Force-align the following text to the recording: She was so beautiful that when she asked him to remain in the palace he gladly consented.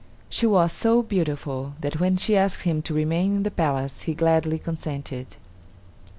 She 0.31 0.47
was 0.47 0.71
so 0.71 1.03
beautiful 1.03 1.75
that 1.79 1.99
when 1.99 2.17
she 2.17 2.35
asked 2.35 2.63
him 2.63 2.81
to 2.81 2.93
remain 2.95 3.35
in 3.35 3.43
the 3.43 3.51
palace 3.51 4.01
he 4.01 4.15
gladly 4.15 4.57
consented. 4.57 5.35